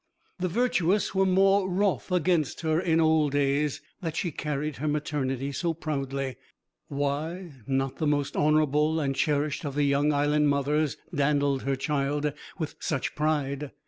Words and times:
The 0.39 0.47
virtuous 0.47 1.13
were 1.13 1.27
more 1.27 1.69
wroth 1.69 2.11
against 2.11 2.61
her 2.61 2.79
in 2.81 2.99
old 2.99 3.33
days 3.33 3.81
that 4.01 4.15
she 4.15 4.31
carried 4.31 4.77
her 4.77 4.87
maternity 4.87 5.51
so 5.51 5.75
proudly. 5.75 6.37
Why, 6.87 7.51
not 7.67 7.97
the 7.97 8.07
most 8.07 8.35
honourable 8.35 8.99
and 8.99 9.15
cherished 9.15 9.63
of 9.63 9.75
the 9.75 9.83
young 9.85 10.11
Island 10.11 10.49
mothers 10.49 10.97
dandled 11.13 11.61
her 11.65 11.75
child 11.75 12.33
with 12.57 12.73
such 12.79 13.13
pride. 13.13 13.69